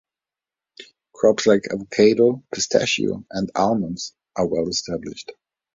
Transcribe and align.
Crops 1.13 1.45
like 1.45 1.65
avocado, 1.71 2.43
pistachio 2.51 3.23
and 3.29 3.51
almonds 3.55 4.15
are 4.35 4.47
well 4.47 4.67
established. 4.67 5.31